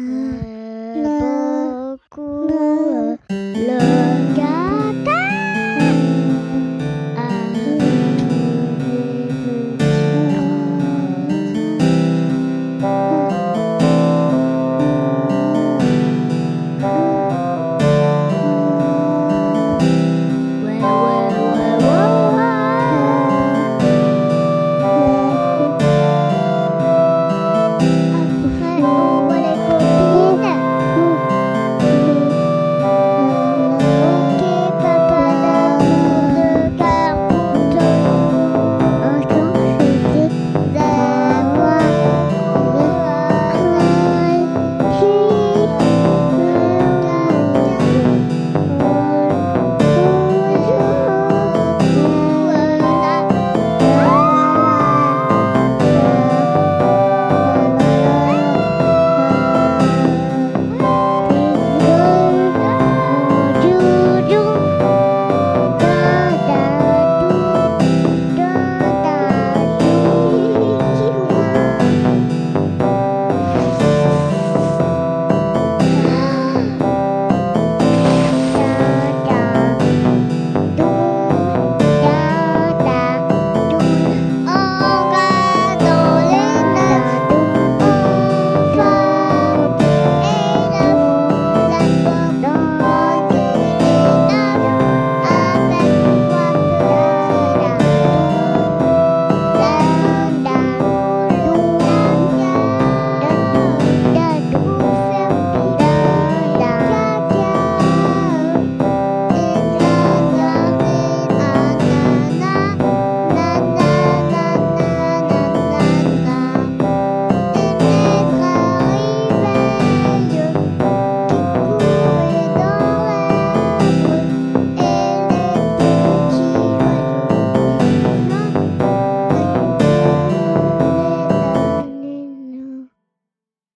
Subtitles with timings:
[0.00, 1.47] 嗯，不。